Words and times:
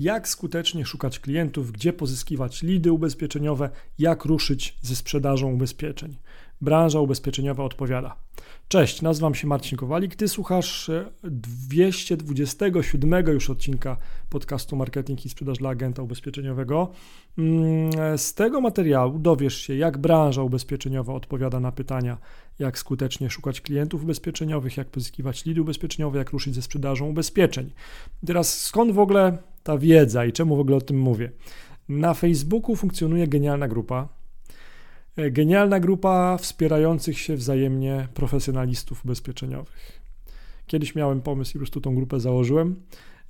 jak 0.00 0.28
skutecznie 0.28 0.84
szukać 0.84 1.18
klientów, 1.18 1.72
gdzie 1.72 1.92
pozyskiwać 1.92 2.62
lidy 2.62 2.92
ubezpieczeniowe, 2.92 3.70
jak 3.98 4.24
ruszyć 4.24 4.78
ze 4.82 4.96
sprzedażą 4.96 5.52
ubezpieczeń. 5.52 6.16
Branża 6.60 7.00
ubezpieczeniowa 7.00 7.64
odpowiada. 7.64 8.16
Cześć, 8.68 9.02
nazywam 9.02 9.34
się 9.34 9.46
Marcin 9.46 9.78
Kowalik. 9.78 10.16
Ty 10.16 10.28
słuchasz 10.28 10.90
227 11.24 13.14
e, 13.14 13.32
już 13.32 13.50
odcinka 13.50 13.96
podcastu 14.28 14.76
Marketing 14.76 15.26
i 15.26 15.28
Sprzedaż 15.28 15.58
dla 15.58 15.70
Agenta 15.70 16.02
Ubezpieczeniowego. 16.02 16.90
Mm, 17.38 18.18
z 18.18 18.34
tego 18.34 18.60
materiału 18.60 19.18
dowiesz 19.18 19.56
się, 19.56 19.76
jak 19.76 19.98
branża 19.98 20.42
ubezpieczeniowa 20.42 21.14
odpowiada 21.14 21.60
na 21.60 21.72
pytania, 21.72 22.18
jak 22.58 22.78
skutecznie 22.78 23.30
szukać 23.30 23.60
klientów 23.60 24.02
ubezpieczeniowych, 24.02 24.76
jak 24.76 24.88
pozyskiwać 24.88 25.44
lidy 25.44 25.62
ubezpieczeniowe, 25.62 26.18
jak 26.18 26.30
ruszyć 26.30 26.54
ze 26.54 26.62
sprzedażą 26.62 27.08
ubezpieczeń. 27.08 27.70
Teraz 28.26 28.60
skąd 28.60 28.92
w 28.92 28.98
ogóle 28.98 29.38
ta 29.62 29.78
wiedza 29.78 30.26
i 30.26 30.32
czemu 30.32 30.56
w 30.56 30.60
ogóle 30.60 30.76
o 30.76 30.80
tym 30.80 30.98
mówię? 30.98 31.30
Na 31.88 32.14
Facebooku 32.14 32.76
funkcjonuje 32.76 33.28
genialna 33.28 33.68
grupa 33.68 34.08
E, 34.08 34.19
genialna 35.30 35.80
grupa 35.80 36.38
wspierających 36.38 37.18
się 37.18 37.36
wzajemnie 37.36 38.08
profesjonalistów 38.14 39.04
ubezpieczeniowych. 39.04 40.00
Kiedyś 40.66 40.94
miałem 40.94 41.20
pomysł 41.20 41.50
i 41.50 41.52
po 41.52 41.58
prostu 41.58 41.80
tą 41.80 41.94
grupę 41.94 42.20
założyłem. 42.20 42.76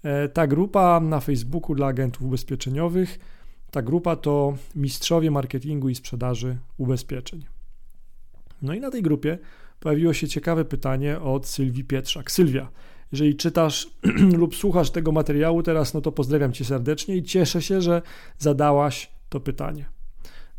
E, 0.03 0.29
ta 0.29 0.47
grupa 0.47 1.01
na 1.01 1.21
Facebooku 1.21 1.75
dla 1.75 1.87
agentów 1.87 2.23
ubezpieczeniowych, 2.23 3.19
ta 3.71 3.83
grupa 3.83 4.17
to 4.17 4.57
mistrzowie 4.77 5.31
marketingu 5.31 5.89
i 5.89 5.95
sprzedaży 5.95 6.59
ubezpieczeń. 6.79 7.45
No 8.63 8.75
i 8.75 8.81
na 8.81 8.91
tej 8.91 9.03
grupie 9.03 9.39
pojawiło 9.81 10.13
się 10.13 10.29
ciekawe 10.29 10.65
pytanie 10.65 11.21
od 11.21 11.47
Sylwii 11.47 11.85
Pietrzak. 11.85 12.31
Sylwia, 12.31 12.71
jeżeli 13.13 13.37
czytasz 13.37 13.91
lub 14.41 14.57
słuchasz 14.57 14.91
tego 14.91 15.13
materiału 15.13 15.63
teraz, 15.63 15.95
no 15.95 16.01
to 16.01 16.13
pozdrawiam 16.13 16.53
cię 16.53 16.65
serdecznie 16.65 17.17
i 17.17 17.23
cieszę 17.23 17.63
się, 17.63 17.81
że 17.81 18.03
zadałaś 18.39 19.11
to 19.29 19.41
pytanie. 19.41 20.00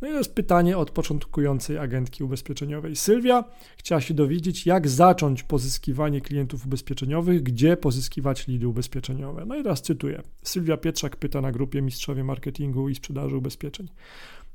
No 0.02 0.08
i 0.08 0.12
to 0.12 0.18
jest 0.18 0.36
pytanie 0.36 0.78
od 0.78 0.92
początkującej 0.92 1.78
agentki 1.78 2.24
ubezpieczeniowej. 2.24 2.96
Sylwia 2.96 3.44
chciała 3.78 4.02
się 4.02 4.14
dowiedzieć, 4.14 4.66
jak 4.66 4.90
zacząć 4.90 5.44
pozyskiwanie 5.44 6.22
klientów 6.22 6.66
ubezpieczeniowych, 6.66 7.44
gdzie 7.44 7.78
pozyskiwać 7.78 8.48
lidy 8.48 8.68
ubezpieczeniowe. 8.68 9.46
No 9.46 9.56
i 9.56 9.64
teraz 9.64 9.82
cytuję. 9.82 10.22
Sylwia 10.44 10.78
Pietrzak 10.78 11.16
pyta 11.16 11.42
na 11.42 11.52
grupie 11.52 11.82
Mistrzowie 11.82 12.24
Marketingu 12.24 12.90
i 12.90 12.96
Sprzedaży 12.96 13.38
Ubezpieczeń. 13.38 13.88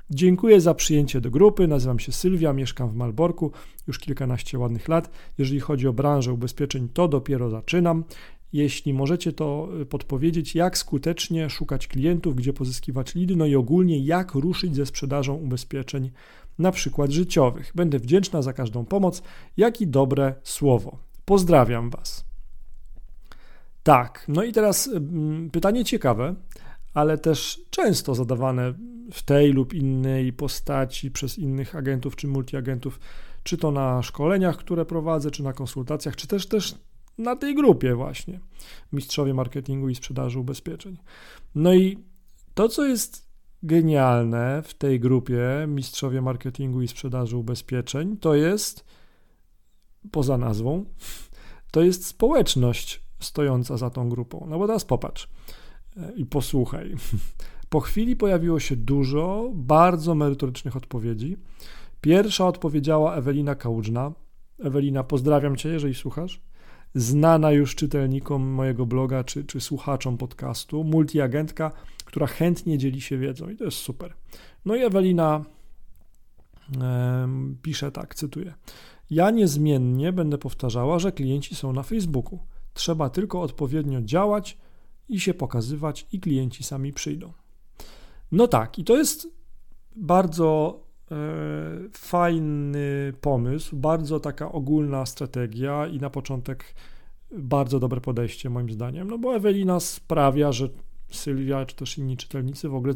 Dziękuję 0.09 0.61
za 0.61 0.73
przyjęcie 0.73 1.21
do 1.21 1.31
grupy. 1.31 1.67
Nazywam 1.67 1.99
się 1.99 2.11
Sylwia, 2.11 2.53
mieszkam 2.53 2.89
w 2.89 2.95
Malborku 2.95 3.51
już 3.87 3.99
kilkanaście 3.99 4.59
ładnych 4.59 4.87
lat. 4.87 5.09
Jeżeli 5.37 5.59
chodzi 5.59 5.87
o 5.87 5.93
branżę 5.93 6.33
ubezpieczeń, 6.33 6.89
to 6.93 7.07
dopiero 7.07 7.49
zaczynam. 7.49 8.03
Jeśli 8.53 8.93
możecie 8.93 9.33
to 9.33 9.69
y, 9.81 9.85
podpowiedzieć, 9.85 10.55
jak 10.55 10.77
skutecznie 10.77 11.49
szukać 11.49 11.87
klientów, 11.87 12.35
gdzie 12.35 12.53
pozyskiwać 12.53 13.15
lidy, 13.15 13.35
no 13.35 13.45
i 13.45 13.55
ogólnie 13.55 13.99
jak 13.99 14.33
ruszyć 14.33 14.75
ze 14.75 14.85
sprzedażą 14.85 15.33
ubezpieczeń, 15.35 16.11
na 16.59 16.71
przykład 16.71 17.11
życiowych. 17.11 17.71
Będę 17.75 17.99
wdzięczna 17.99 18.41
za 18.41 18.53
każdą 18.53 18.85
pomoc, 18.85 19.21
jak 19.57 19.81
i 19.81 19.87
dobre 19.87 20.35
słowo. 20.43 20.97
Pozdrawiam 21.25 21.89
Was. 21.89 22.25
Tak, 23.83 24.25
no 24.27 24.43
i 24.43 24.51
teraz 24.51 24.87
mm, 24.87 25.49
pytanie 25.49 25.85
ciekawe, 25.85 26.35
ale 26.93 27.17
też 27.17 27.61
często 27.69 28.15
zadawane 28.15 28.73
w 29.13 29.23
tej 29.23 29.53
lub 29.53 29.73
innej 29.73 30.33
postaci 30.33 31.11
przez 31.11 31.37
innych 31.37 31.75
agentów 31.75 32.15
czy 32.15 32.27
multiagentów, 32.27 32.99
czy 33.43 33.57
to 33.57 33.71
na 33.71 34.03
szkoleniach, 34.03 34.57
które 34.57 34.85
prowadzę, 34.85 35.31
czy 35.31 35.43
na 35.43 35.53
konsultacjach, 35.53 36.15
czy 36.15 36.27
też 36.27 36.47
też 36.47 36.75
na 37.17 37.35
tej 37.35 37.55
grupie 37.55 37.95
właśnie 37.95 38.39
mistrzowie 38.93 39.33
marketingu 39.33 39.89
i 39.89 39.95
sprzedaży 39.95 40.39
ubezpieczeń. 40.39 40.97
No 41.55 41.73
i 41.73 41.97
to, 42.53 42.69
co 42.69 42.85
jest 42.85 43.27
genialne 43.63 44.61
w 44.65 44.73
tej 44.73 44.99
grupie 44.99 45.65
mistrzowie 45.67 46.21
marketingu 46.21 46.81
i 46.81 46.87
sprzedaży 46.87 47.37
ubezpieczeń, 47.37 48.17
to 48.17 48.35
jest 48.35 48.85
poza 50.11 50.37
nazwą, 50.37 50.85
to 51.71 51.81
jest 51.81 52.05
społeczność 52.05 53.01
stojąca 53.19 53.77
za 53.77 53.89
tą 53.89 54.09
grupą. 54.09 54.45
No 54.49 54.59
bo 54.59 54.67
teraz 54.67 54.85
popatrz 54.85 55.29
e, 55.97 56.11
i 56.15 56.25
posłuchaj. 56.25 56.95
Po 57.69 57.79
chwili 57.79 58.15
pojawiło 58.15 58.59
się 58.59 58.75
dużo 58.75 59.51
bardzo 59.53 60.15
merytorycznych 60.15 60.75
odpowiedzi. 60.75 61.37
Pierwsza 62.01 62.47
odpowiedziała 62.47 63.15
Ewelina 63.15 63.55
Kałużna. 63.55 64.11
Ewelina, 64.59 65.03
pozdrawiam 65.03 65.55
cię, 65.55 65.69
jeżeli 65.69 65.95
słuchasz 65.95 66.41
znana 66.95 67.51
już 67.51 67.75
czytelnikom 67.75 68.43
mojego 68.47 68.85
bloga 68.85 69.23
czy, 69.23 69.43
czy 69.43 69.61
słuchaczom 69.61 70.17
podcastu, 70.17 70.83
multiagentka, 70.83 71.71
która 72.05 72.27
chętnie 72.27 72.77
dzieli 72.77 73.01
się 73.01 73.17
wiedzą 73.17 73.49
i 73.49 73.55
to 73.55 73.63
jest 73.63 73.77
super. 73.77 74.13
No 74.65 74.75
i 74.75 74.81
Ewelina 74.81 75.45
e, 76.81 77.27
pisze 77.61 77.91
tak, 77.91 78.15
cytuję. 78.15 78.53
Ja 79.09 79.31
niezmiennie 79.31 80.13
będę 80.13 80.37
powtarzała, 80.37 80.99
że 80.99 81.11
klienci 81.11 81.55
są 81.55 81.73
na 81.73 81.83
Facebooku. 81.83 82.39
Trzeba 82.73 83.09
tylko 83.09 83.41
odpowiednio 83.41 84.01
działać 84.01 84.57
i 85.09 85.19
się 85.19 85.33
pokazywać, 85.33 86.07
i 86.11 86.19
klienci 86.19 86.63
sami 86.63 86.93
przyjdą. 86.93 87.33
No 88.31 88.47
tak, 88.47 88.79
i 88.79 88.83
to 88.83 88.97
jest 88.97 89.27
bardzo 89.95 90.79
fajny 91.91 93.13
pomysł, 93.21 93.75
bardzo 93.75 94.19
taka 94.19 94.51
ogólna 94.51 95.05
strategia 95.05 95.87
i 95.87 95.99
na 95.99 96.09
początek 96.09 96.75
bardzo 97.31 97.79
dobre 97.79 98.01
podejście 98.01 98.49
moim 98.49 98.71
zdaniem, 98.71 99.09
no 99.09 99.17
bo 99.17 99.35
Ewelina 99.35 99.79
sprawia, 99.79 100.51
że 100.51 100.69
Sylwia 101.11 101.65
czy 101.65 101.75
też 101.75 101.97
inni 101.97 102.17
czytelnicy 102.17 102.69
w 102.69 102.75
ogóle 102.75 102.93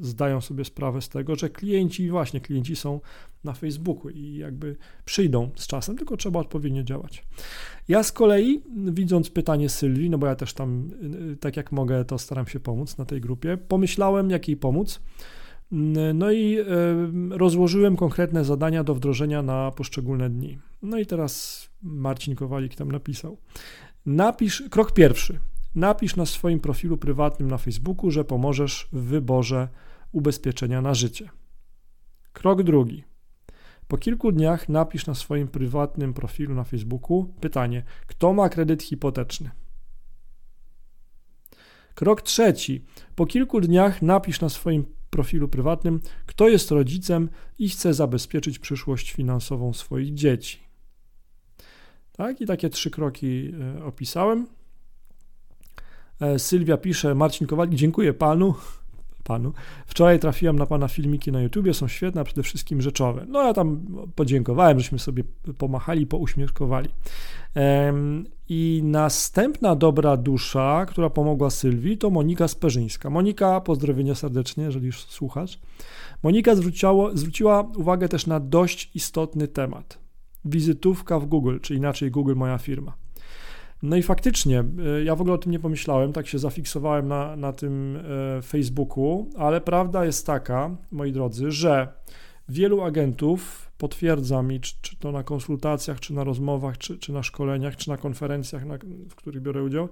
zdają 0.00 0.40
sobie 0.40 0.64
sprawę 0.64 1.02
z 1.02 1.08
tego, 1.08 1.36
że 1.36 1.50
klienci, 1.50 2.10
właśnie 2.10 2.40
klienci 2.40 2.76
są 2.76 3.00
na 3.44 3.52
Facebooku 3.52 4.10
i 4.10 4.36
jakby 4.36 4.76
przyjdą 5.04 5.50
z 5.56 5.66
czasem, 5.66 5.96
tylko 5.96 6.16
trzeba 6.16 6.40
odpowiednio 6.40 6.82
działać. 6.82 7.26
Ja 7.88 8.02
z 8.02 8.12
kolei, 8.12 8.62
widząc 8.76 9.30
pytanie 9.30 9.68
Sylwii, 9.68 10.10
no 10.10 10.18
bo 10.18 10.26
ja 10.26 10.36
też 10.36 10.54
tam, 10.54 10.90
tak 11.40 11.56
jak 11.56 11.72
mogę, 11.72 12.04
to 12.04 12.18
staram 12.18 12.46
się 12.46 12.60
pomóc 12.60 12.98
na 12.98 13.04
tej 13.04 13.20
grupie, 13.20 13.56
pomyślałem, 13.56 14.30
jak 14.30 14.48
jej 14.48 14.56
pomóc. 14.56 15.00
No 16.14 16.32
i 16.32 16.58
rozłożyłem 17.30 17.96
konkretne 17.96 18.44
zadania 18.44 18.84
do 18.84 18.94
wdrożenia 18.94 19.42
na 19.42 19.70
poszczególne 19.70 20.30
dni. 20.30 20.58
No 20.82 20.98
i 20.98 21.06
teraz 21.06 21.62
Marcin 21.82 22.34
Kowalik 22.34 22.74
tam 22.74 22.92
napisał. 22.92 23.38
Napisz, 24.06 24.62
krok 24.70 24.92
pierwszy. 24.92 25.38
Napisz 25.74 26.16
na 26.16 26.26
swoim 26.26 26.60
profilu 26.60 26.96
prywatnym 26.96 27.50
na 27.50 27.58
Facebooku, 27.58 28.10
że 28.10 28.24
pomożesz 28.24 28.88
w 28.92 29.00
wyborze 29.00 29.68
ubezpieczenia 30.12 30.80
na 30.80 30.94
życie. 30.94 31.30
Krok 32.32 32.62
drugi. 32.62 33.04
Po 33.88 33.98
kilku 33.98 34.32
dniach 34.32 34.68
napisz 34.68 35.06
na 35.06 35.14
swoim 35.14 35.48
prywatnym 35.48 36.14
profilu 36.14 36.54
na 36.54 36.64
Facebooku 36.64 37.34
pytanie: 37.40 37.82
kto 38.06 38.32
ma 38.32 38.48
kredyt 38.48 38.82
hipoteczny? 38.82 39.50
Krok 41.94 42.22
trzeci. 42.22 42.84
Po 43.14 43.26
kilku 43.26 43.60
dniach 43.60 44.02
napisz 44.02 44.40
na 44.40 44.48
swoim 44.48 44.84
profilu 45.12 45.48
prywatnym, 45.48 46.00
kto 46.26 46.48
jest 46.48 46.70
rodzicem 46.70 47.28
i 47.58 47.68
chce 47.68 47.94
zabezpieczyć 47.94 48.58
przyszłość 48.58 49.12
finansową 49.12 49.72
swoich 49.72 50.14
dzieci. 50.14 50.58
Tak, 52.12 52.40
i 52.40 52.46
takie 52.46 52.70
trzy 52.70 52.90
kroki 52.90 53.52
e, 53.78 53.84
opisałem. 53.84 54.46
E, 56.20 56.38
Sylwia 56.38 56.76
pisze, 56.76 57.14
Marcin 57.14 57.46
Kowalik, 57.46 57.74
dziękuję 57.74 58.14
panu. 58.14 58.54
Panu. 59.24 59.52
Wczoraj 59.86 60.18
trafiłem 60.18 60.58
na 60.58 60.66
pana 60.66 60.88
filmiki 60.88 61.32
na 61.32 61.40
YouTubie, 61.40 61.74
są 61.74 61.88
świetne, 61.88 62.20
a 62.20 62.24
przede 62.24 62.42
wszystkim 62.42 62.82
rzeczowe. 62.82 63.26
No 63.28 63.42
ja 63.42 63.54
tam 63.54 63.86
podziękowałem, 64.14 64.80
żeśmy 64.80 64.98
sobie 64.98 65.24
pomachali, 65.58 66.06
pouśmieszkowali. 66.06 66.88
I 68.48 68.80
następna 68.84 69.76
dobra 69.76 70.16
dusza, 70.16 70.86
która 70.86 71.10
pomogła 71.10 71.50
Sylwii, 71.50 71.98
to 71.98 72.10
Monika 72.10 72.48
Sperzyńska. 72.48 73.10
Monika, 73.10 73.60
pozdrowienia 73.60 74.14
serdecznie, 74.14 74.64
jeżeli 74.64 74.86
już 74.86 75.04
słuchasz. 75.04 75.58
Monika 76.22 76.54
zwróciła, 76.54 77.10
zwróciła 77.14 77.60
uwagę 77.76 78.08
też 78.08 78.26
na 78.26 78.40
dość 78.40 78.90
istotny 78.94 79.48
temat. 79.48 79.98
Wizytówka 80.44 81.18
w 81.18 81.26
Google, 81.26 81.58
czy 81.62 81.74
inaczej 81.74 82.10
Google 82.10 82.34
moja 82.34 82.58
firma. 82.58 83.01
No 83.82 83.96
i 83.96 84.02
faktycznie, 84.02 84.64
e, 84.98 85.04
ja 85.04 85.16
w 85.16 85.20
ogóle 85.20 85.34
o 85.34 85.38
tym 85.38 85.52
nie 85.52 85.58
pomyślałem, 85.58 86.12
tak 86.12 86.26
się 86.26 86.38
zafiksowałem 86.38 87.08
na, 87.08 87.36
na 87.36 87.52
tym 87.52 87.96
e, 88.38 88.42
Facebooku, 88.42 89.30
ale 89.36 89.60
prawda 89.60 90.04
jest 90.04 90.26
taka, 90.26 90.76
moi 90.90 91.12
drodzy, 91.12 91.50
że 91.50 91.88
wielu 92.48 92.82
agentów 92.82 93.70
potwierdza 93.78 94.42
mi, 94.42 94.60
czy, 94.60 94.74
czy 94.82 94.96
to 94.96 95.12
na 95.12 95.22
konsultacjach, 95.22 96.00
czy 96.00 96.14
na 96.14 96.24
rozmowach, 96.24 96.78
czy, 96.78 96.98
czy 96.98 97.12
na 97.12 97.22
szkoleniach, 97.22 97.76
czy 97.76 97.88
na 97.88 97.96
konferencjach, 97.96 98.64
na, 98.64 98.78
w 99.08 99.14
których 99.14 99.42
biorę 99.42 99.62
udział, 99.62 99.88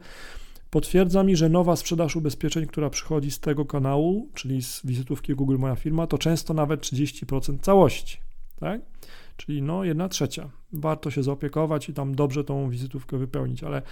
potwierdza 0.71 1.23
mi, 1.23 1.37
że 1.37 1.49
nowa 1.49 1.77
sprzedaż 1.77 2.17
ubezpieczeń, 2.17 2.67
która 2.67 2.91
przychodzi 2.91 3.31
z 3.31 3.41
tego 3.41 3.65
kanału, 3.65 4.29
czyli 4.35 4.63
z 4.63 4.87
wizytówki 4.87 5.35
Google 5.35 5.57
Moja 5.59 5.77
Firma, 5.77 6.07
to 6.07 6.19
często 6.19 6.55
nawet 6.55 6.81
30% 6.81 7.61
całości, 7.61 8.19
tak? 8.61 8.81
Czyli 9.41 9.63
no 9.63 9.85
jedna 9.85 10.09
trzecia. 10.09 10.51
Warto 10.73 11.11
się 11.11 11.23
zaopiekować 11.23 11.89
i 11.89 11.95
tam 11.95 12.15
dobrze 12.15 12.45
tą 12.45 12.71
wizytówkę 12.71 13.19
wypełnić, 13.19 13.65
ale 13.65 13.83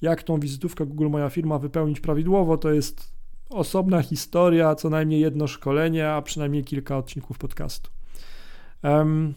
jak 0.00 0.22
tą 0.22 0.40
wizytówkę 0.40 0.86
Google 0.86 1.08
Moja 1.08 1.30
Firma 1.30 1.58
wypełnić 1.58 2.00
prawidłowo, 2.00 2.56
to 2.56 2.72
jest 2.72 3.12
osobna 3.50 4.02
historia, 4.02 4.74
co 4.74 4.90
najmniej 4.90 5.20
jedno 5.20 5.46
szkolenie, 5.46 6.10
a 6.10 6.22
przynajmniej 6.22 6.64
kilka 6.64 6.98
odcinków 6.98 7.38
podcastu. 7.38 7.90
Um, 8.82 9.34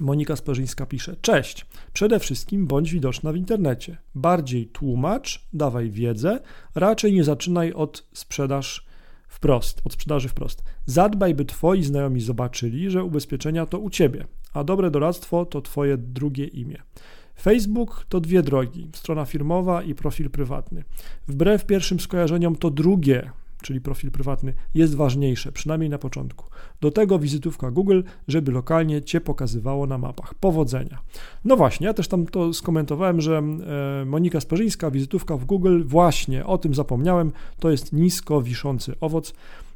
Monika 0.00 0.36
Sperzyńska 0.36 0.86
pisze: 0.86 1.16
Cześć. 1.20 1.66
Przede 1.92 2.18
wszystkim 2.18 2.66
bądź 2.66 2.92
widoczna 2.92 3.32
w 3.32 3.36
internecie. 3.36 3.96
Bardziej 4.14 4.66
tłumacz, 4.66 5.48
dawaj 5.52 5.90
wiedzę, 5.90 6.40
raczej 6.74 7.12
nie 7.12 7.24
zaczynaj 7.24 7.72
od 7.72 8.06
sprzedaż 8.12 8.86
wprost, 9.28 9.80
od 9.84 9.92
sprzedaży 9.92 10.28
wprost. 10.28 10.62
Zadbaj, 10.86 11.34
by 11.34 11.44
twoi 11.44 11.82
znajomi 11.82 12.20
zobaczyli, 12.20 12.90
że 12.90 13.04
ubezpieczenia 13.04 13.66
to 13.66 13.78
u 13.78 13.90
ciebie, 13.90 14.26
a 14.54 14.64
dobre 14.64 14.90
doradztwo 14.90 15.46
to 15.46 15.62
twoje 15.62 15.98
drugie 15.98 16.46
imię. 16.46 16.82
Facebook 17.40 18.06
to 18.08 18.20
dwie 18.20 18.42
drogi: 18.42 18.88
strona 18.92 19.24
firmowa 19.24 19.82
i 19.82 19.94
profil 19.94 20.30
prywatny. 20.30 20.84
Wbrew 21.28 21.66
pierwszym 21.66 22.00
skojarzeniom, 22.00 22.56
to 22.56 22.70
drugie 22.70 23.30
czyli 23.62 23.80
profil 23.80 24.10
prywatny, 24.10 24.54
jest 24.74 24.94
ważniejsze, 24.94 25.52
przynajmniej 25.52 25.90
na 25.90 25.98
początku. 25.98 26.46
Do 26.80 26.90
tego 26.90 27.18
wizytówka 27.18 27.70
Google, 27.70 28.02
żeby 28.28 28.52
lokalnie 28.52 29.02
Cię 29.02 29.20
pokazywało 29.20 29.86
na 29.86 29.98
mapach. 29.98 30.34
Powodzenia. 30.34 30.98
No 31.44 31.56
właśnie, 31.56 31.86
ja 31.86 31.94
też 31.94 32.08
tam 32.08 32.26
to 32.26 32.52
skomentowałem, 32.52 33.20
że 33.20 33.42
e, 34.02 34.04
Monika 34.04 34.40
Sperzyńska, 34.40 34.90
wizytówka 34.90 35.36
w 35.36 35.44
Google, 35.44 35.82
właśnie 35.84 36.46
o 36.46 36.58
tym 36.58 36.74
zapomniałem, 36.74 37.32
to 37.60 37.70
jest 37.70 37.92
nisko 37.92 38.42
wiszący 38.42 38.94
owoc. 39.00 39.34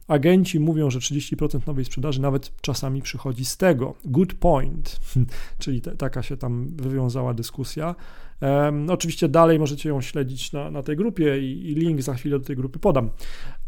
Agenci 0.08 0.60
mówią, 0.60 0.90
że 0.90 0.98
30% 0.98 1.66
nowej 1.66 1.84
sprzedaży 1.84 2.20
nawet 2.20 2.52
czasami 2.60 3.02
przychodzi 3.02 3.44
z 3.44 3.56
tego. 3.56 3.94
Good 4.04 4.34
point, 4.34 5.00
czyli 5.58 5.80
te, 5.80 5.96
taka 5.96 6.22
się 6.22 6.36
tam 6.36 6.68
wywiązała 6.76 7.34
dyskusja. 7.34 7.94
Um, 8.40 8.90
oczywiście 8.90 9.28
dalej 9.28 9.58
możecie 9.58 9.88
ją 9.88 10.00
śledzić 10.00 10.52
na, 10.52 10.70
na 10.70 10.82
tej 10.82 10.96
grupie 10.96 11.38
i, 11.38 11.70
i 11.70 11.74
link 11.74 12.02
za 12.02 12.14
chwilę 12.14 12.38
do 12.38 12.44
tej 12.44 12.56
grupy 12.56 12.78
podam. 12.78 13.10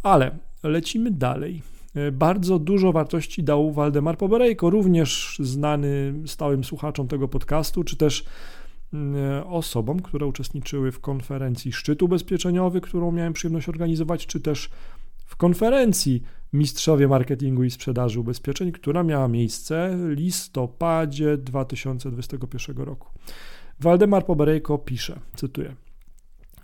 Ale 0.03 0.39
lecimy 0.63 1.11
dalej. 1.11 1.63
E, 1.95 2.13
bardzo 2.13 2.59
dużo 2.59 2.93
wartości 2.93 3.43
dał 3.43 3.73
Waldemar 3.73 4.19
Poberejko, 4.19 4.71
również 4.71 5.37
znany 5.41 6.15
stałym 6.27 6.65
słuchaczom 6.65 7.09
tego 7.09 7.29
podcastu, 7.29 7.85
czy 7.85 7.97
też 7.97 8.25
mm, 8.93 9.17
e, 9.17 9.47
osobom, 9.47 10.01
które 10.01 10.27
uczestniczyły 10.27 10.93
w 10.93 11.01
konferencji 11.01 11.73
Szczyt 11.73 12.03
Ubezpieczeniowy, 12.03 12.81
którą 12.81 13.13
miałem 13.13 13.33
przyjemność 13.33 13.69
organizować, 13.69 14.27
czy 14.27 14.41
też 14.41 14.71
w 15.35 15.37
konferencji 15.37 16.23
Mistrzowie 16.53 17.09
Marketingu 17.09 17.65
i 17.65 17.71
Sprzedaży 17.71 18.21
Ubezpieczeń, 18.21 18.73
która 18.73 19.03
miała 19.03 19.29
miejsce 19.29 19.97
w 19.97 20.09
listopadzie 20.09 21.39
2021 21.39 22.77
roku. 22.77 23.09
Waldemar 23.81 24.27
Poberejko 24.27 24.79
pisze, 24.79 25.21
cytuję: 25.37 25.77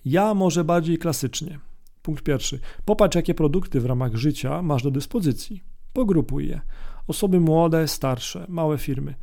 Ja 0.04 0.34
może 0.34 0.64
bardziej 0.64 0.98
klasycznie. 0.98 1.58
Punkt 2.02 2.24
pierwszy. 2.24 2.60
Popatrz, 2.84 3.16
jakie 3.16 3.34
produkty 3.34 3.80
w 3.80 3.86
ramach 3.86 4.16
życia 4.16 4.62
masz 4.62 4.82
do 4.82 4.90
dyspozycji. 4.90 5.62
Pogrupuj 5.92 6.48
je. 6.48 6.60
Osoby 7.06 7.40
młode, 7.40 7.88
starsze, 7.88 8.46
małe 8.48 8.78
firmy. 8.78 9.14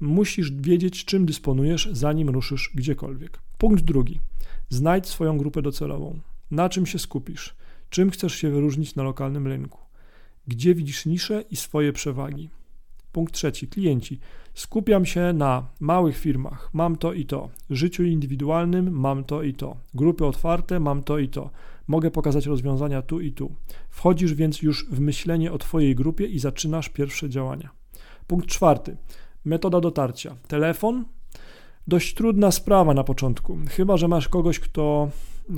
Musisz 0.00 0.52
wiedzieć, 0.52 1.04
czym 1.04 1.26
dysponujesz, 1.26 1.88
zanim 1.92 2.28
ruszysz 2.28 2.70
gdziekolwiek. 2.74 3.38
Punkt 3.58 3.84
drugi. 3.84 4.20
Znajdź 4.68 5.06
swoją 5.06 5.38
grupę 5.38 5.62
docelową. 5.62 6.20
Na 6.50 6.68
czym 6.68 6.86
się 6.86 6.98
skupisz? 6.98 7.61
Czym 7.92 8.10
chcesz 8.10 8.34
się 8.34 8.50
wyróżnić 8.50 8.94
na 8.94 9.02
lokalnym 9.02 9.46
rynku? 9.46 9.78
Gdzie 10.48 10.74
widzisz 10.74 11.06
nisze 11.06 11.44
i 11.50 11.56
swoje 11.56 11.92
przewagi? 11.92 12.50
Punkt 13.12 13.34
trzeci. 13.34 13.68
Klienci. 13.68 14.18
Skupiam 14.54 15.06
się 15.06 15.32
na 15.32 15.68
małych 15.80 16.18
firmach, 16.18 16.70
mam 16.72 16.96
to 16.96 17.12
i 17.12 17.26
to. 17.26 17.50
Życiu 17.70 18.04
indywidualnym 18.04 18.90
mam 18.90 19.24
to 19.24 19.42
i 19.42 19.54
to. 19.54 19.76
Grupy 19.94 20.26
otwarte 20.26 20.80
mam 20.80 21.02
to 21.02 21.18
i 21.18 21.28
to. 21.28 21.50
Mogę 21.86 22.10
pokazać 22.10 22.46
rozwiązania 22.46 23.02
tu 23.02 23.20
i 23.20 23.32
tu. 23.32 23.54
Wchodzisz 23.88 24.34
więc 24.34 24.62
już 24.62 24.86
w 24.90 25.00
myślenie 25.00 25.52
o 25.52 25.58
Twojej 25.58 25.94
grupie 25.94 26.26
i 26.26 26.38
zaczynasz 26.38 26.88
pierwsze 26.88 27.28
działania. 27.30 27.70
Punkt 28.26 28.46
czwarty. 28.46 28.96
Metoda 29.44 29.80
dotarcia. 29.80 30.36
Telefon. 30.48 31.04
Dość 31.86 32.14
trudna 32.14 32.50
sprawa 32.50 32.94
na 32.94 33.04
początku, 33.04 33.58
chyba 33.68 33.96
że 33.96 34.08
masz 34.08 34.28
kogoś, 34.28 34.58
kto 34.58 35.08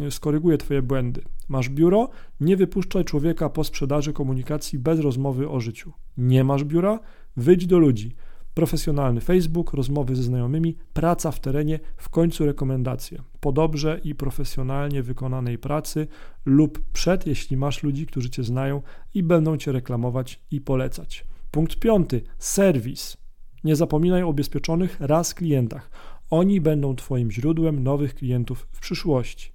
y, 0.06 0.10
skoryguje 0.10 0.58
Twoje 0.58 0.82
błędy. 0.82 1.22
Masz 1.48 1.68
biuro, 1.68 2.08
nie 2.40 2.56
wypuszczaj 2.56 3.04
człowieka 3.04 3.48
po 3.48 3.64
sprzedaży 3.64 4.12
komunikacji 4.12 4.78
bez 4.78 5.00
rozmowy 5.00 5.48
o 5.48 5.60
życiu. 5.60 5.92
Nie 6.16 6.44
masz 6.44 6.64
biura, 6.64 6.98
wyjdź 7.36 7.66
do 7.66 7.78
ludzi 7.78 8.14
profesjonalny 8.54 9.20
Facebook, 9.20 9.72
rozmowy 9.72 10.16
ze 10.16 10.22
znajomymi, 10.22 10.76
praca 10.92 11.30
w 11.30 11.40
terenie, 11.40 11.80
w 11.96 12.08
końcu 12.08 12.46
rekomendacje. 12.46 13.22
Po 13.40 13.52
dobrze 13.52 14.00
i 14.04 14.14
profesjonalnie 14.14 15.02
wykonanej 15.02 15.58
pracy 15.58 16.06
lub 16.44 16.80
przed, 16.92 17.26
jeśli 17.26 17.56
masz 17.56 17.82
ludzi, 17.82 18.06
którzy 18.06 18.30
Cię 18.30 18.42
znają 18.42 18.82
i 19.14 19.22
będą 19.22 19.56
Cię 19.56 19.72
reklamować 19.72 20.40
i 20.50 20.60
polecać. 20.60 21.24
Punkt 21.50 21.78
piąty, 21.78 22.22
serwis. 22.38 23.16
Nie 23.64 23.76
zapominaj 23.76 24.22
o 24.22 24.28
ubezpieczonych 24.28 24.96
raz 25.00 25.34
klientach. 25.34 25.90
Oni 26.30 26.60
będą 26.60 26.96
Twoim 26.96 27.30
źródłem 27.30 27.82
nowych 27.82 28.14
klientów 28.14 28.68
w 28.72 28.80
przyszłości. 28.80 29.52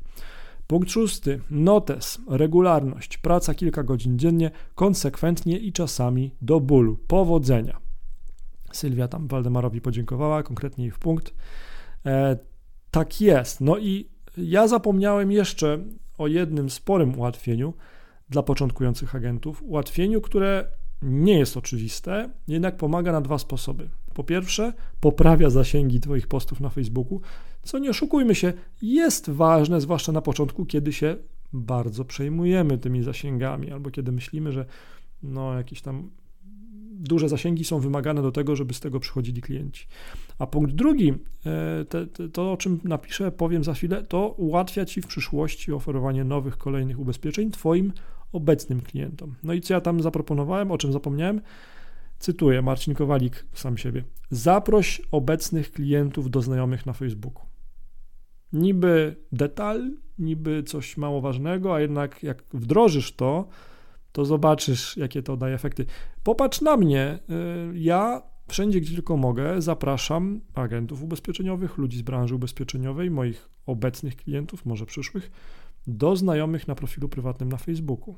Punkt 0.68 0.92
szósty, 0.92 1.39
notes, 1.50 2.21
regularność, 2.27 3.18
praca 3.18 3.54
kilka 3.54 3.83
godzin 3.83 4.19
dziennie, 4.19 4.51
konsekwentnie 4.75 5.57
i 5.57 5.74
czasami 5.74 6.36
do 6.42 6.60
bólu. 6.60 6.98
Powodzenia. 7.07 7.77
Sylwia 8.71 9.07
tam 9.07 9.27
Waldemarowi 9.27 9.81
podziękowała, 9.81 10.44
konkretnie 10.44 10.92
w 10.92 11.00
punkt. 11.00 11.33
E, 12.06 12.38
tak 12.92 13.21
jest. 13.21 13.62
No 13.62 13.77
i 13.77 14.10
ja 14.38 14.68
zapomniałem 14.68 15.31
jeszcze 15.31 15.83
o 16.18 16.27
jednym 16.27 16.69
sporym 16.69 17.19
ułatwieniu 17.19 17.74
dla 18.30 18.44
początkujących 18.44 19.16
agentów. 19.16 19.63
Ułatwieniu, 19.63 20.21
które 20.21 20.66
nie 21.01 21.40
jest 21.40 21.57
oczywiste, 21.57 22.30
jednak 22.48 22.78
pomaga 22.78 23.12
na 23.12 23.22
dwa 23.22 23.38
sposoby. 23.38 23.90
Po 24.13 24.24
pierwsze, 24.24 24.74
poprawia 25.00 25.50
zasięgi 25.50 26.00
Twoich 26.00 26.28
postów 26.28 26.60
na 26.60 26.69
Facebooku, 26.69 27.22
co 27.63 27.80
nie 27.80 27.90
oszukujmy 27.90 28.36
się, 28.36 28.54
jest 28.81 29.30
ważne, 29.30 29.81
zwłaszcza 29.81 30.12
na 30.12 30.22
początku, 30.22 30.66
kiedy 30.66 30.94
się 30.94 31.16
bardzo 31.54 32.06
przejmujemy 32.06 32.78
tymi 32.78 33.04
zasięgami, 33.04 33.72
albo 33.72 33.92
kiedy 33.92 34.12
myślimy, 34.12 34.51
że 34.51 34.66
no, 35.24 35.54
jakiś 35.54 35.81
tam 35.81 36.10
duże 37.00 37.30
zasięgi 37.30 37.63
są 37.63 37.80
wymagane 37.80 38.22
do 38.22 38.31
tego, 38.31 38.56
żeby 38.56 38.74
z 38.74 38.80
tego 38.80 39.00
przychodzili 39.00 39.42
klienci. 39.42 39.88
A 40.40 40.48
punkt 40.48 40.72
drugi, 40.72 41.13
e, 41.45 41.86
te, 41.86 42.07
te, 42.07 42.30
to 42.30 42.52
o 42.52 42.57
czym 42.57 42.80
napiszę, 42.84 43.31
powiem 43.31 43.63
za 43.63 43.74
chwilę, 43.74 44.04
to 44.04 44.30
ułatwia 44.30 44.86
Ci 44.86 45.02
w 45.02 45.07
przyszłości 45.07 45.74
oferowanie 45.74 46.24
nowych, 46.24 46.57
kolejnych 46.57 47.00
ubezpieczeń 47.00 47.52
Twoim 47.52 47.94
obecnym 48.31 48.81
klientom. 48.81 49.36
No 49.44 49.54
i 49.54 49.62
co 49.62 49.74
ja 49.74 49.81
tam 49.81 50.02
zaproponowałem, 50.02 50.71
o 50.71 50.78
czym 50.78 50.94
zapomniałem? 50.94 51.42
Cytuję 52.19 52.62
Marcin 52.62 52.94
Kowalik 52.94 53.45
sam 53.54 53.78
siebie. 53.78 54.04
Zaproś 54.30 55.02
obecnych 55.12 55.71
klientów 55.71 56.30
do 56.30 56.42
znajomych 56.42 56.86
na 56.86 56.94
Facebooku. 56.94 57.45
Niby 58.54 59.16
detal, 59.31 59.92
niby 60.19 60.64
coś 60.64 60.98
mało 60.98 61.21
ważnego, 61.21 61.76
a 61.76 61.80
jednak 61.80 62.24
jak 62.24 62.44
wdrożysz 62.54 63.16
to, 63.16 63.48
to 64.12 64.26
zobaczysz, 64.26 64.98
jakie 64.98 65.24
to 65.24 65.38
daje 65.38 65.56
efekty. 65.56 65.86
Popatrz 66.24 66.62
na 66.62 66.78
mnie. 66.78 67.19
Y, 67.74 67.80
ja 67.80 68.21
wszędzie, 68.48 68.81
gdzie 68.81 68.94
tylko 68.94 69.18
mogę, 69.18 69.62
zapraszam 69.62 70.42
agentów 70.54 71.04
ubezpieczeniowych, 71.04 71.78
ludzi 71.78 71.98
z 71.98 72.02
branży 72.02 72.36
ubezpieczeniowej, 72.36 73.12
moich 73.12 73.50
obecnych 73.66 74.16
klientów, 74.16 74.66
może 74.66 74.86
przyszłych, 74.86 75.31
do 75.88 76.16
znajomych 76.16 76.68
na 76.68 76.76
profilu 76.76 77.09
prywatnym 77.09 77.50
na 77.50 77.57
Facebooku. 77.57 78.16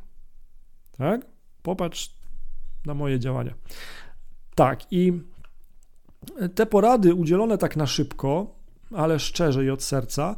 Tak? 0.97 1.25
Popatrz 1.61 2.15
na 2.85 2.93
moje 2.93 3.19
działania. 3.19 3.53
Tak, 4.55 4.93
i 4.93 5.13
te 6.55 6.65
porady 6.65 7.13
udzielone 7.13 7.57
tak 7.57 7.75
na 7.77 7.87
szybko, 7.87 8.55
ale 8.91 9.19
szczerze 9.19 9.65
i 9.65 9.69
od 9.69 9.83
serca, 9.83 10.35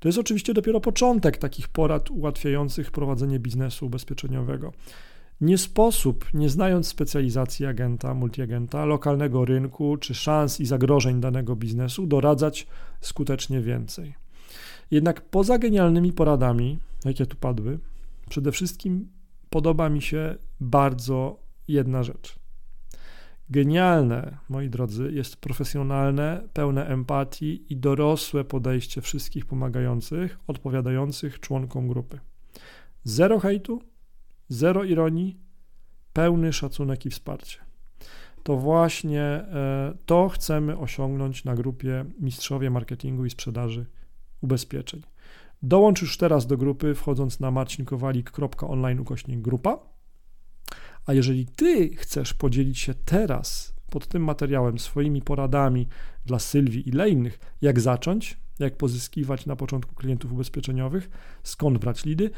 to 0.00 0.08
jest 0.08 0.18
oczywiście 0.18 0.54
dopiero 0.54 0.80
początek 0.80 1.38
takich 1.38 1.68
porad 1.68 2.10
ułatwiających 2.10 2.90
prowadzenie 2.90 3.38
biznesu 3.38 3.86
ubezpieczeniowego. 3.86 4.72
Nie 5.40 5.58
sposób, 5.58 6.34
nie 6.34 6.48
znając 6.50 6.88
specjalizacji 6.88 7.66
agenta, 7.66 8.14
multiagenta, 8.14 8.84
lokalnego 8.84 9.44
rynku 9.44 9.96
czy 9.96 10.14
szans 10.14 10.60
i 10.60 10.66
zagrożeń 10.66 11.20
danego 11.20 11.56
biznesu, 11.56 12.06
doradzać 12.06 12.66
skutecznie 13.00 13.60
więcej. 13.60 14.14
Jednak 14.90 15.20
poza 15.20 15.58
genialnymi 15.58 16.12
poradami, 16.12 16.78
jakie 17.04 17.26
tu 17.26 17.36
padły, 17.36 17.78
przede 18.28 18.52
wszystkim 18.52 19.08
podoba 19.50 19.88
mi 19.88 20.02
się 20.02 20.34
bardzo 20.60 21.38
jedna 21.68 22.02
rzecz. 22.02 22.38
Genialne, 23.50 24.38
moi 24.48 24.70
drodzy, 24.70 25.12
jest 25.12 25.36
profesjonalne, 25.36 26.42
pełne 26.52 26.86
empatii 26.86 27.72
i 27.72 27.76
dorosłe 27.76 28.44
podejście 28.44 29.00
wszystkich 29.00 29.46
pomagających, 29.46 30.38
odpowiadających 30.46 31.40
członkom 31.40 31.88
grupy. 31.88 32.18
Zero 33.04 33.38
hejtu, 33.38 33.82
zero 34.48 34.84
ironii, 34.84 35.36
pełny 36.12 36.52
szacunek 36.52 37.06
i 37.06 37.10
wsparcie. 37.10 37.58
To 38.42 38.56
właśnie 38.56 39.22
e, 39.22 39.94
to 40.06 40.28
chcemy 40.28 40.78
osiągnąć 40.78 41.44
na 41.44 41.54
grupie 41.54 42.04
Mistrzowie 42.20 42.70
Marketingu 42.70 43.24
i 43.24 43.30
Sprzedaży 43.30 43.86
Ubezpieczeń. 44.40 45.02
Dołącz 45.62 46.02
już 46.02 46.18
teraz 46.18 46.46
do 46.46 46.56
grupy 46.56 46.94
wchodząc 46.94 47.40
na 47.40 47.50
marcinkowalik.online 47.50 49.00
ukośnik 49.00 49.40
grupa. 49.40 49.78
A 51.06 51.12
jeżeli 51.12 51.46
ty 51.46 51.96
chcesz 51.96 52.34
podzielić 52.34 52.78
się 52.78 52.94
teraz 52.94 53.76
pod 53.90 54.06
tym 54.06 54.24
materiałem 54.24 54.78
swoimi 54.78 55.22
poradami 55.22 55.88
dla 56.26 56.38
Sylwii 56.38 56.88
i 56.88 56.90
dla 56.90 57.06
innych, 57.06 57.38
jak 57.60 57.80
zacząć, 57.80 58.38
jak 58.58 58.76
pozyskiwać 58.76 59.46
na 59.46 59.56
początku 59.56 59.94
klientów 59.94 60.32
ubezpieczeniowych, 60.32 61.10
skąd 61.42 61.78
brać 61.78 62.04
lidy, 62.04 62.30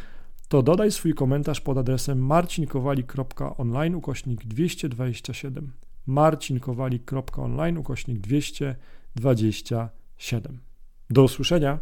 to 0.48 0.62
dodaj 0.62 0.92
swój 0.92 1.14
komentarz 1.14 1.60
pod 1.60 1.78
adresem 1.78 2.26
marcinkowalik.online 2.26 3.94
ukośnik 3.94 4.44
227 4.44 5.72
marcinkowalik.online 6.06 7.78
ukośnik 7.78 8.18
227. 8.18 10.67
Do 11.10 11.22
usłyszenia. 11.22 11.78